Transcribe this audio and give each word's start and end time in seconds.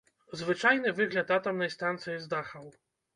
Звычайны 0.39 0.93
выгляд 0.99 1.33
атамнай 1.35 1.71
станцыі 1.75 2.17
з 2.25 2.31
дахаў. 2.33 2.65